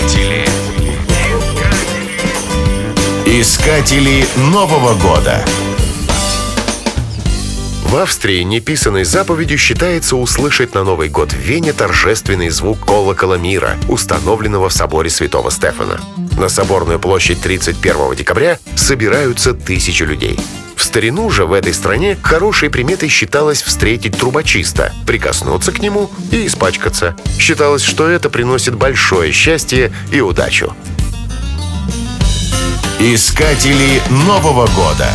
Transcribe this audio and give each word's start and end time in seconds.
Искатели. 0.00 0.44
Искатели 3.26 4.24
Нового 4.36 4.94
года. 4.94 5.44
В 7.84 7.96
Австрии 7.96 8.42
неписанной 8.42 9.04
заповедью 9.04 9.58
считается 9.58 10.16
услышать 10.16 10.74
на 10.74 10.84
Новый 10.84 11.08
год 11.08 11.32
в 11.32 11.38
Вене 11.38 11.72
торжественный 11.72 12.48
звук 12.48 12.86
колокола 12.86 13.36
мира, 13.36 13.76
установленного 13.88 14.68
в 14.68 14.72
соборе 14.72 15.10
Святого 15.10 15.50
Стефана. 15.50 16.00
На 16.38 16.48
соборную 16.48 16.98
площадь 16.98 17.40
31 17.42 18.14
декабря 18.14 18.58
собираются 18.76 19.52
тысячи 19.52 20.04
людей. 20.04 20.38
В 20.80 20.84
старину 20.84 21.28
же 21.28 21.44
в 21.44 21.52
этой 21.52 21.74
стране 21.74 22.16
хорошей 22.22 22.70
приметой 22.70 23.10
считалось 23.10 23.60
встретить 23.60 24.16
трубочиста, 24.16 24.94
прикоснуться 25.06 25.72
к 25.72 25.80
нему 25.80 26.10
и 26.32 26.46
испачкаться. 26.46 27.14
Считалось, 27.38 27.82
что 27.82 28.08
это 28.08 28.30
приносит 28.30 28.76
большое 28.76 29.30
счастье 29.30 29.92
и 30.10 30.22
удачу. 30.22 30.74
Искатели 32.98 34.00
Нового 34.26 34.66
года. 34.68 35.10